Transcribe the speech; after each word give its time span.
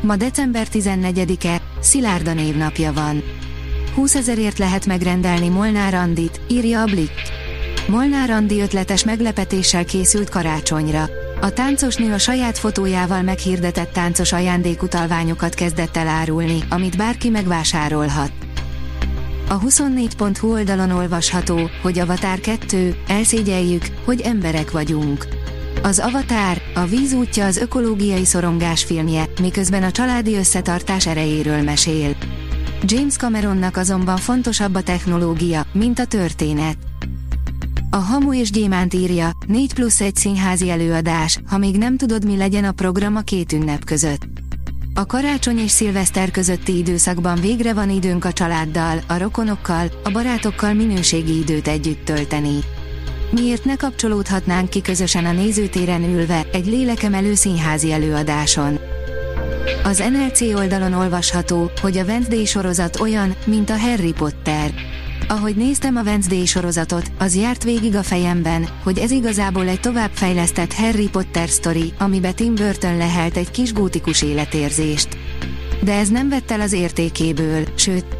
Ma 0.00 0.16
december 0.16 0.66
14-e, 0.72 1.60
Szilárda 1.80 2.32
névnapja 2.32 2.92
van. 2.92 3.22
20 3.94 4.14
ezerért 4.14 4.58
lehet 4.58 4.86
megrendelni 4.86 5.48
Molnár 5.48 5.94
Andit, 5.94 6.40
írja 6.48 6.80
a 6.80 6.84
Blick. 6.84 7.12
Molnár 7.88 8.30
Andi 8.30 8.60
ötletes 8.60 9.04
meglepetéssel 9.04 9.84
készült 9.84 10.28
karácsonyra. 10.28 11.08
A 11.40 11.52
táncos 11.52 11.96
nő 11.96 12.12
a 12.12 12.18
saját 12.18 12.58
fotójával 12.58 13.22
meghirdetett 13.22 13.92
táncos 13.92 14.32
ajándékutalványokat 14.32 15.54
kezdett 15.54 15.96
el 15.96 16.08
árulni, 16.08 16.58
amit 16.68 16.96
bárki 16.96 17.28
megvásárolhat. 17.28 18.32
A 19.48 19.60
24.hu 19.60 20.52
oldalon 20.52 20.90
olvasható, 20.90 21.70
hogy 21.82 21.98
Avatar 21.98 22.40
2, 22.40 22.96
elszégyeljük, 23.06 23.84
hogy 24.04 24.20
emberek 24.20 24.70
vagyunk. 24.70 25.37
Az 25.82 25.98
Avatar, 25.98 26.62
a 26.74 26.84
víz 26.84 27.12
útja 27.12 27.44
az 27.44 27.56
ökológiai 27.56 28.24
szorongás 28.24 28.84
filmje, 28.84 29.24
miközben 29.40 29.82
a 29.82 29.90
családi 29.90 30.34
összetartás 30.34 31.06
erejéről 31.06 31.62
mesél. 31.62 32.16
James 32.82 33.16
Cameronnak 33.16 33.76
azonban 33.76 34.16
fontosabb 34.16 34.74
a 34.74 34.82
technológia, 34.82 35.66
mint 35.72 35.98
a 35.98 36.04
történet. 36.04 36.76
A 37.90 37.96
Hamu 37.96 38.34
és 38.34 38.50
Gyémánt 38.50 38.94
írja, 38.94 39.30
4 39.46 39.74
plusz 39.74 40.00
1 40.00 40.16
színházi 40.16 40.70
előadás, 40.70 41.40
ha 41.46 41.58
még 41.58 41.78
nem 41.78 41.96
tudod 41.96 42.24
mi 42.24 42.36
legyen 42.36 42.64
a 42.64 42.72
program 42.72 43.16
a 43.16 43.20
két 43.20 43.52
ünnep 43.52 43.84
között. 43.84 44.26
A 44.94 45.06
karácsony 45.06 45.58
és 45.58 45.70
szilveszter 45.70 46.30
közötti 46.30 46.76
időszakban 46.76 47.40
végre 47.40 47.72
van 47.72 47.90
időnk 47.90 48.24
a 48.24 48.32
családdal, 48.32 49.00
a 49.06 49.18
rokonokkal, 49.18 49.86
a 50.04 50.10
barátokkal 50.10 50.72
minőségi 50.72 51.38
időt 51.38 51.68
együtt 51.68 52.04
tölteni. 52.04 52.58
Miért 53.30 53.64
ne 53.64 53.76
kapcsolódhatnánk 53.76 54.68
ki 54.68 54.80
közösen 54.80 55.24
a 55.24 55.32
nézőtéren 55.32 56.02
ülve, 56.02 56.46
egy 56.52 56.66
lélekemelő 56.66 57.34
színházi 57.34 57.92
előadáson? 57.92 58.78
Az 59.84 60.02
NLC 60.12 60.40
oldalon 60.40 60.92
olvasható, 60.92 61.70
hogy 61.80 61.98
a 61.98 62.04
Wednesday 62.04 62.44
sorozat 62.44 63.00
olyan, 63.00 63.34
mint 63.44 63.70
a 63.70 63.78
Harry 63.78 64.12
Potter. 64.12 64.70
Ahogy 65.28 65.56
néztem 65.56 65.96
a 65.96 66.02
Wednesday 66.02 66.46
sorozatot, 66.46 67.10
az 67.18 67.36
járt 67.36 67.64
végig 67.64 67.94
a 67.94 68.02
fejemben, 68.02 68.68
hogy 68.82 68.98
ez 68.98 69.10
igazából 69.10 69.68
egy 69.68 69.80
továbbfejlesztett 69.80 70.72
Harry 70.72 71.08
Potter 71.08 71.48
sztori, 71.48 71.92
amibe 71.98 72.32
Tim 72.32 72.54
Burton 72.54 72.96
lehelt 72.96 73.36
egy 73.36 73.50
kis 73.50 73.72
gótikus 73.72 74.22
életérzést. 74.22 75.08
De 75.82 75.94
ez 75.94 76.08
nem 76.08 76.28
vett 76.28 76.50
el 76.50 76.60
az 76.60 76.72
értékéből, 76.72 77.64
sőt, 77.74 78.17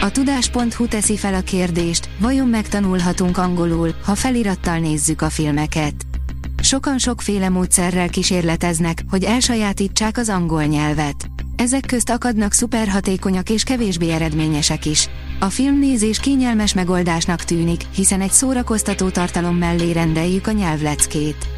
a 0.00 0.10
tudás.hu 0.10 0.86
teszi 0.86 1.16
fel 1.16 1.34
a 1.34 1.40
kérdést, 1.40 2.08
vajon 2.20 2.48
megtanulhatunk 2.48 3.38
angolul, 3.38 3.94
ha 4.04 4.14
felirattal 4.14 4.78
nézzük 4.78 5.22
a 5.22 5.30
filmeket. 5.30 5.94
Sokan 6.62 6.98
sokféle 6.98 7.48
módszerrel 7.48 8.08
kísérleteznek, 8.08 9.02
hogy 9.10 9.24
elsajátítsák 9.24 10.16
az 10.16 10.28
angol 10.28 10.64
nyelvet. 10.64 11.30
Ezek 11.56 11.86
közt 11.86 12.10
akadnak 12.10 12.52
szuperhatékonyak 12.52 13.50
és 13.50 13.62
kevésbé 13.62 14.10
eredményesek 14.10 14.86
is. 14.86 15.08
A 15.40 15.50
filmnézés 15.50 16.18
kényelmes 16.18 16.74
megoldásnak 16.74 17.44
tűnik, 17.44 17.80
hiszen 17.94 18.20
egy 18.20 18.32
szórakoztató 18.32 19.08
tartalom 19.08 19.56
mellé 19.56 19.90
rendeljük 19.90 20.46
a 20.46 20.52
nyelvleckét. 20.52 21.48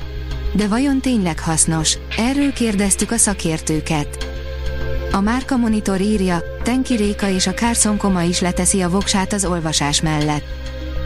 De 0.55 0.69
vajon 0.69 1.01
tényleg 1.01 1.41
hasznos? 1.41 1.99
Erről 2.17 2.53
kérdeztük 2.53 3.11
a 3.11 3.17
szakértőket. 3.17 4.27
A 5.13 5.21
Márka 5.21 5.57
Monitor 5.57 6.01
írja, 6.01 6.43
Tenki 6.63 6.95
Réka 6.95 7.29
és 7.29 7.47
a 7.47 7.55
Carson 7.55 7.97
Koma 7.97 8.23
is 8.23 8.41
leteszi 8.41 8.81
a 8.81 8.89
voksát 8.89 9.33
az 9.33 9.45
olvasás 9.45 10.01
mellett. 10.01 10.45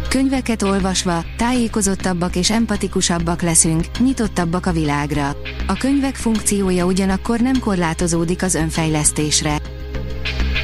Könyveket 0.09 0.63
olvasva, 0.63 1.25
tájékozottabbak 1.37 2.37
és 2.37 2.51
empatikusabbak 2.51 3.43
leszünk, 3.43 3.85
nyitottabbak 3.99 4.67
a 4.67 4.73
világra. 4.73 5.37
A 5.67 5.73
könyvek 5.73 6.15
funkciója 6.15 6.85
ugyanakkor 6.85 7.41
nem 7.41 7.59
korlátozódik 7.59 8.43
az 8.43 8.55
önfejlesztésre. 8.55 9.59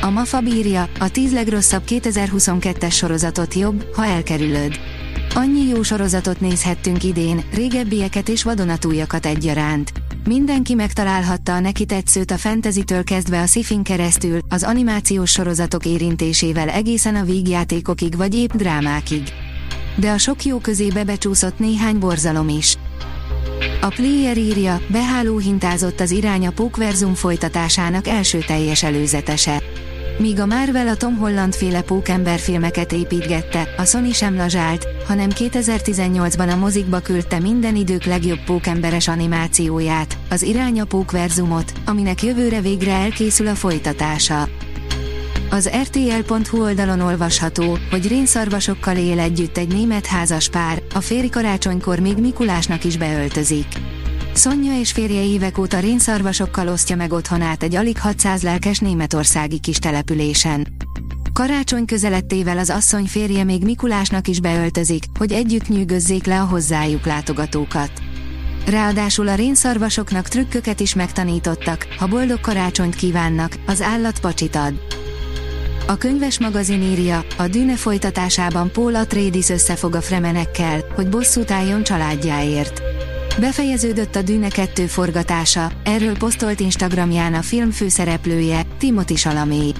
A 0.03 0.11
MAFA 0.11 0.41
bírja, 0.41 0.89
a 0.99 1.11
10 1.11 1.33
legrosszabb 1.33 1.83
2022-es 1.89 2.95
sorozatot 2.95 3.55
jobb, 3.55 3.85
ha 3.95 4.05
elkerülöd. 4.05 4.81
Annyi 5.35 5.69
jó 5.69 5.83
sorozatot 5.83 6.41
nézhettünk 6.41 7.05
idén, 7.05 7.43
régebbieket 7.55 8.29
és 8.29 8.43
vadonatújakat 8.43 9.27
egyaránt. 9.27 10.02
Mindenki 10.27 10.75
megtalálhatta 10.75 11.55
a 11.55 11.61
neki 11.61 11.85
tetszőt 11.85 12.31
a 12.31 12.37
fantasy-től 12.37 13.05
kezdve 13.05 13.41
a 13.41 13.47
szifin 13.47 13.83
keresztül, 13.83 14.39
az 14.49 14.63
animációs 14.63 15.31
sorozatok 15.31 15.87
érintésével 15.87 16.69
egészen 16.69 17.17
a 17.17 17.25
vígjátékokig 17.25 18.17
vagy 18.17 18.35
épp 18.35 18.53
drámákig. 18.53 19.23
De 19.97 20.11
a 20.11 20.19
sok 20.19 20.45
jó 20.45 20.59
közébe 20.59 21.05
becsúszott 21.05 21.59
néhány 21.59 21.99
borzalom 21.99 22.49
is. 22.49 22.77
A 23.81 23.89
player 23.89 24.37
írja, 24.37 24.81
beháló 24.89 25.39
hintázott 25.39 26.01
az 26.01 26.11
irány 26.11 26.47
a 26.47 26.51
Pókverzum 26.51 27.15
folytatásának 27.15 28.09
első 28.09 28.39
teljes 28.39 28.83
előzetese. 28.83 29.63
Míg 30.19 30.41
a 30.41 30.47
Marvel 30.47 30.89
a 30.89 30.97
Tom 30.97 31.17
Holland 31.17 31.55
féle 31.55 31.83
pókember 31.83 32.39
filmeket 32.39 32.93
építgette, 32.93 33.75
a 33.77 33.85
Sony 33.85 34.13
sem 34.13 34.37
lazsált, 34.37 34.87
hanem 35.07 35.29
2018-ban 35.35 36.53
a 36.53 36.57
mozikba 36.57 37.01
küldte 37.01 37.39
minden 37.39 37.77
idők 37.77 38.05
legjobb 38.05 38.45
pókemberes 38.45 39.09
animációját, 39.09 40.19
az 40.31 40.43
Irány 40.43 40.81
a 40.81 40.85
Pókverzumot, 40.85 41.73
aminek 41.87 42.23
jövőre 42.23 42.61
végre 42.61 42.93
elkészül 42.93 43.47
a 43.47 43.55
folytatása. 43.55 44.49
Az 45.53 45.71
RTL.hu 45.83 46.63
oldalon 46.63 47.01
olvasható, 47.01 47.79
hogy 47.91 48.09
rénszarvasokkal 48.09 48.97
él 48.97 49.19
együtt 49.19 49.59
egy 49.59 49.69
német 49.69 50.07
házas 50.07 50.49
pár, 50.49 50.83
a 50.95 51.01
férj 51.01 51.29
karácsonykor 51.29 51.99
még 51.99 52.17
Mikulásnak 52.17 52.85
is 52.85 52.97
beöltözik. 52.97 53.67
Szonya 54.33 54.79
és 54.79 54.93
férje 54.93 55.23
évek 55.23 55.59
óta 55.59 55.79
rénszarvasokkal 55.79 56.69
osztja 56.69 56.97
meg 56.97 57.13
otthonát 57.13 57.63
egy 57.63 57.75
alig 57.75 57.99
600 57.99 58.43
lelkes 58.43 58.79
németországi 58.79 59.59
kis 59.59 59.79
településen. 59.79 60.67
Karácsony 61.33 61.85
közelettével 61.85 62.59
az 62.59 62.71
asszony 62.71 63.05
férje 63.05 63.45
még 63.45 63.63
Mikulásnak 63.63 64.29
is 64.29 64.41
beöltözik, 64.41 65.05
hogy 65.19 65.33
együtt 65.33 65.69
nyűgözzék 65.69 66.27
le 66.27 66.41
a 66.41 66.45
hozzájuk 66.45 67.07
látogatókat. 67.07 67.91
Ráadásul 68.67 69.29
a 69.29 69.35
rénszarvasoknak 69.35 70.29
trükköket 70.29 70.81
is 70.81 70.95
megtanítottak, 70.95 71.87
ha 71.99 72.07
boldog 72.07 72.41
karácsonyt 72.41 72.95
kívánnak, 72.95 73.55
az 73.67 73.83
állat 73.83 74.21
pacsit 74.21 74.57
ad. 74.57 74.92
A 75.87 75.97
könyves 75.97 76.39
magazin 76.39 76.83
írja, 76.83 77.25
a 77.39 77.49
dűne 77.49 77.77
folytatásában 77.77 78.73
Paul 78.73 78.95
Atreides 78.95 79.49
összefog 79.49 79.95
a 79.95 80.01
fremenekkel, 80.01 80.81
hogy 80.95 81.09
bosszút 81.09 81.51
álljon 81.51 81.83
családjáért. 81.83 82.83
Befejeződött 83.41 84.17
a 84.17 84.23
Dűne 84.23 84.49
2 84.49 84.87
forgatása, 84.87 85.71
erről 85.85 86.17
posztolt 86.17 86.61
Instagramján 86.61 87.35
a 87.35 87.43
film 87.43 87.71
főszereplője, 87.71 88.63
Timothy 88.79 89.17
Salamé. 89.17 89.73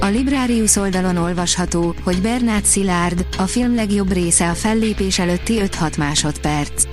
A 0.00 0.06
Librarius 0.06 0.76
oldalon 0.76 1.16
olvasható, 1.16 1.94
hogy 2.02 2.20
Bernát 2.20 2.64
Szilárd, 2.64 3.26
a 3.38 3.46
film 3.46 3.74
legjobb 3.74 4.12
része 4.12 4.50
a 4.50 4.54
fellépés 4.54 5.18
előtti 5.18 5.60
5-6 5.60 5.98
másodperc. 5.98 6.84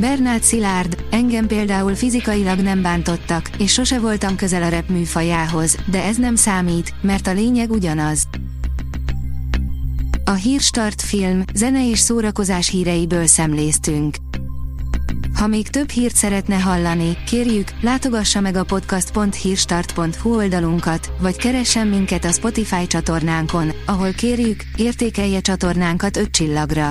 Bernát 0.00 0.42
Szilárd, 0.42 1.04
engem 1.10 1.46
például 1.46 1.94
fizikailag 1.94 2.58
nem 2.58 2.82
bántottak, 2.82 3.50
és 3.58 3.72
sose 3.72 3.98
voltam 3.98 4.36
közel 4.36 4.62
a 4.62 4.68
rep 4.68 4.88
műfajához, 4.88 5.76
de 5.90 6.04
ez 6.04 6.16
nem 6.16 6.34
számít, 6.34 6.94
mert 7.00 7.26
a 7.26 7.32
lényeg 7.32 7.70
ugyanaz. 7.70 8.28
A 10.24 10.32
Hírstart 10.32 11.02
film, 11.02 11.42
zene 11.54 11.88
és 11.88 11.98
szórakozás 11.98 12.68
híreiből 12.68 13.26
szemléztünk. 13.26 14.16
Ha 15.34 15.46
még 15.46 15.68
több 15.68 15.90
hírt 15.90 16.16
szeretne 16.16 16.56
hallani, 16.56 17.16
kérjük, 17.26 17.68
látogassa 17.80 18.40
meg 18.40 18.56
a 18.56 18.64
podcast.hírstart.hu 18.64 20.34
oldalunkat, 20.36 21.12
vagy 21.20 21.36
keressen 21.36 21.86
minket 21.86 22.24
a 22.24 22.32
Spotify 22.32 22.86
csatornánkon, 22.86 23.70
ahol 23.86 24.12
kérjük, 24.12 24.62
értékelje 24.76 25.40
csatornánkat 25.40 26.16
5 26.16 26.30
csillagra. 26.30 26.90